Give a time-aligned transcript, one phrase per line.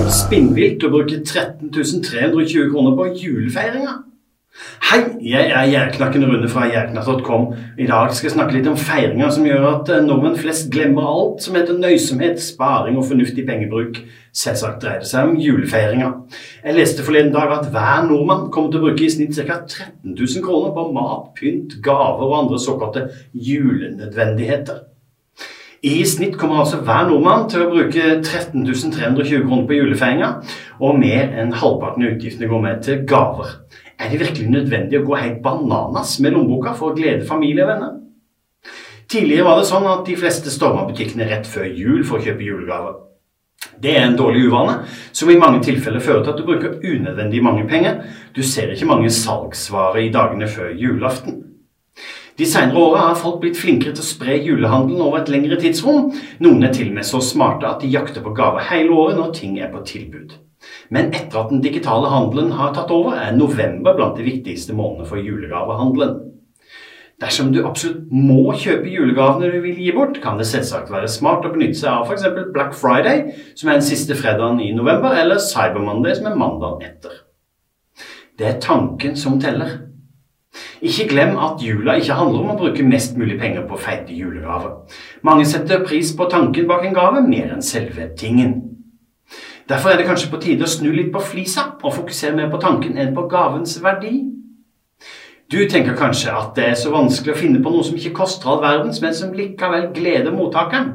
[0.00, 3.98] helt spinnvilt å bruke 13 320 kroner på julefeiringa.
[4.90, 7.44] Hei, jeg er Jærknakken Rune fra gjærknatt.com.
[7.80, 11.06] I dag skal jeg snakke litt om feiringer som gjør at eh, nordmenn flest glemmer
[11.06, 14.00] alt som heter nøysomhet, sparing og fornuftig pengebruk.
[14.36, 16.10] Selvsagt dreier det seg om julefeiringa.
[16.64, 19.62] Jeg leste forleden dag at hver nordmann kommer til å bruke i snitt ca.
[19.62, 24.86] 13 000 kroner på mat, pynt, gaver og andre såkalte julenødvendigheter.
[25.80, 30.28] I snitt kommer altså hver nordmann til å bruke 13 320 kroner på julefeiringa,
[30.76, 33.54] og mer enn halvparten av utgiftene går med til gaver.
[33.96, 37.72] Er det virkelig nødvendig å gå helt bananas med lommeboka for å glede familie og
[37.72, 37.94] venner?
[39.10, 42.44] Tidligere var det sånn at de fleste storma butikkene rett før jul for å kjøpe
[42.44, 42.98] julegaver.
[43.80, 44.82] Det er en dårlig uvane,
[45.16, 48.02] som i mange tilfeller fører til at du bruker unødvendig mange penger.
[48.36, 51.40] Du ser ikke mange salgsvarer i dagene før julaften.
[52.40, 56.06] De senere åra har folk blitt flinkere til å spre julehandelen over et lengre tidsrom.
[56.40, 59.34] Noen er til og med så smarte at de jakter på gaver hele året når
[59.36, 60.32] ting er på tilbud.
[60.88, 65.10] Men etter at den digitale handelen har tatt over, er november blant de viktigste månedene
[65.10, 66.16] for julegavehandelen.
[67.20, 71.44] Dersom du absolutt må kjøpe julegavene du vil gi bort, kan det selvsagt være smart
[71.44, 72.24] å benytte seg av f.eks.
[72.56, 76.88] Black Friday, som er den siste fredagen i november, eller Cyber Monday, som er mandagen
[76.88, 77.20] etter.
[78.40, 79.89] Det er tanken som teller.
[80.80, 84.78] Ikke glem at jula ikke handler om å bruke mest mulig penger på feite julegaver.
[85.22, 88.56] Mange setter pris på tanken bak en gave mer enn selve tingen.
[89.68, 92.58] Derfor er det kanskje på tide å snu litt på flisa og fokusere mer på
[92.62, 94.16] tanken enn på gavens verdi.
[95.50, 98.52] Du tenker kanskje at det er så vanskelig å finne på noe som ikke koster
[98.52, 100.92] all verdens, men som likevel gleder mottakeren.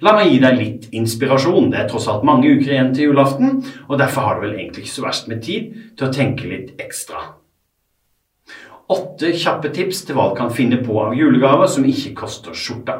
[0.00, 1.68] La meg gi deg litt inspirasjon.
[1.72, 4.86] Det er tross alt mange uker igjen til julaften, og derfor har du vel egentlig
[4.86, 7.39] ikke så verst med tid til å tenke litt ekstra.
[8.90, 12.96] Åtte kjappe tips til hva du kan finne på av julegaver som ikke koster skjorta.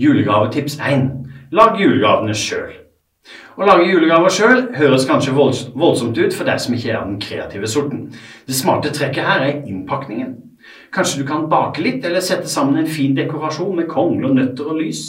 [0.00, 1.10] Julegavetips 1.
[1.52, 2.72] Lag julegavene sjøl.
[3.54, 7.68] Å lage julegaver sjøl høres kanskje voldsomt ut for deg som ikke er den kreative
[7.70, 8.06] sorten.
[8.48, 10.32] Det smarte trekket her er innpakningen.
[10.94, 14.80] Kanskje du kan bake litt eller sette sammen en fin dekorasjon med kongler, nøtter og
[14.80, 15.04] lys.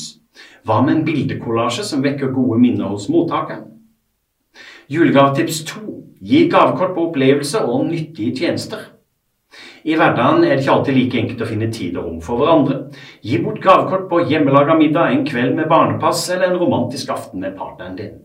[0.68, 3.64] Hva med en bildekollasje som vekker gode minner hos mottakeren?
[4.92, 5.86] Julegavetips 2.
[6.26, 8.92] Gi gavekort på opplevelser og nyttige tjenester.
[9.86, 12.78] I hverdagen er det ikke alltid like enkelt å finne tid og rom for hverandre.
[13.22, 17.54] Gi bort gavekort på hjemmelaga middag, en kveld med barnepass eller en romantisk aften med
[17.58, 18.16] partneren din.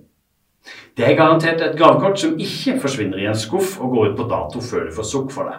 [0.96, 4.28] Det er garantert et gavekort som ikke forsvinner i en skuff og går ut på
[4.30, 5.58] dato før du får sukk for det.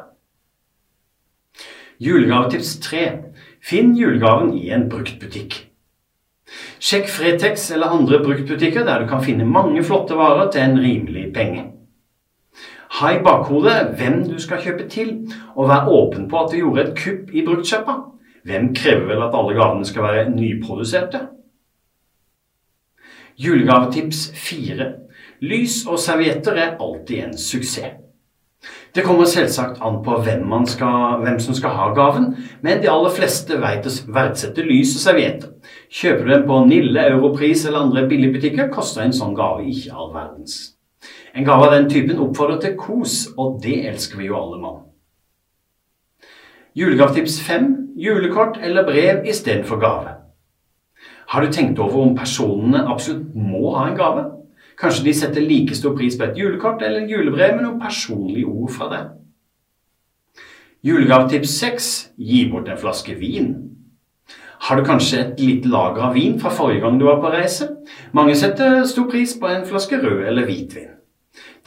[2.01, 3.03] Julegavetips 3.
[3.61, 5.67] Finn julegaven i en bruktbutikk.
[6.81, 11.27] Sjekk Fretex eller andre bruktbutikker der du kan finne mange flotte varer til en rimelig
[11.35, 11.67] penge.
[13.01, 15.13] Ha i bakhodet hvem du skal kjøpe til,
[15.55, 18.03] og vær åpen på at du gjorde et kupp i bruktkjøpet.
[18.45, 21.21] Hvem krever vel at alle gavene skal være nyproduserte?
[23.41, 24.85] Julegavetips 4.
[25.41, 27.97] Lys og servietter er alltid en suksess.
[28.93, 33.15] Det kommer selvsagt an på hvem, skal, hvem, som skal ha gaven, men de aller
[33.15, 35.55] fleste vet å verdsette lys og servietter.
[35.89, 40.13] Kjøper du dem på Nille, Europris eller andre billigbutikker, koster en sånn gave ikke all
[40.13, 40.59] verdens.
[41.35, 44.81] En gave av den typen oppfordrer til kos, og det elsker vi jo alle mann.
[46.77, 50.13] Julegavetips 5 julekort eller brev istedenfor gave.
[51.27, 54.23] Har du tenkt over om personene absolutt må ha en gave?
[54.79, 58.47] Kanskje de setter like stor pris på et julekort eller en julebrev med noen personlige
[58.47, 59.09] ord fra deg?
[60.83, 63.51] Julegavetips 6 gi bort en flaske vin.
[64.71, 67.65] Har du kanskje et lite lager av vin fra forrige gang du var på reise?
[68.15, 70.93] Mange setter stor pris på en flaske rød eller hvitvin.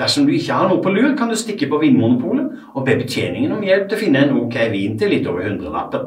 [0.01, 3.53] Dersom du ikke har noe på lur, kan du stikke på Vinmonopolet og be betjeningen
[3.53, 6.07] om hjelp til å finne en ok vin til litt over hundrelappen.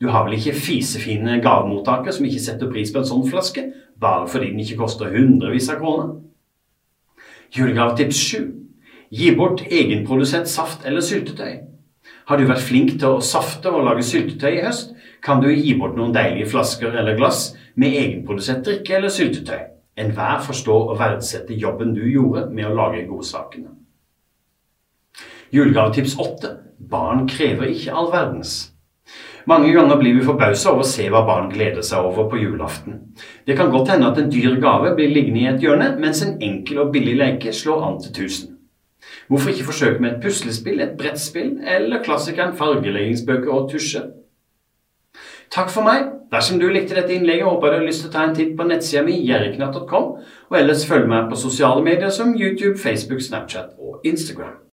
[0.00, 3.66] Du har vel ikke fisefine gavemottakere som ikke setter pris på en sånn flaske,
[4.00, 6.14] bare fordi den ikke koster hundrevis av kroner?
[7.52, 8.48] Julegavetips 7.
[9.12, 11.58] Gi bort egenprodusert saft eller syltetøy.
[12.28, 14.94] Har du vært flink til å safte og lage syltetøy i høst,
[15.24, 17.50] kan du gi bort noen deilige flasker eller glass
[17.80, 19.60] med egenprodusert drikke eller syltetøy.
[20.00, 23.74] Enhver forstår å verdsette jobben du gjorde med å lage godsakene.
[25.50, 26.52] Julegavetips 8.
[26.90, 28.70] Barn krever ikke all verdens.
[29.50, 33.00] Mange ganger blir vi forbausa over å se hva barn gleder seg over på julaften.
[33.48, 36.36] Det kan godt hende at en dyr gave blir liggende i et hjørne, mens en
[36.44, 38.56] enkel og billig leke slår an til tusen.
[39.28, 44.02] Hvorfor ikke forsøke med et puslespill, et brettspill eller klassikeren fargeleggingsbøker og tusje?
[45.50, 46.06] Takk for meg.
[46.30, 48.52] Dersom du likte dette innlegget, håper jeg du har lyst til å ta en titt
[48.58, 50.08] på nettsida mi jeriknatt.com,
[50.50, 54.60] og ellers følg meg på sosiale medier som YouTube, Facebook, Snapchat og Instagram.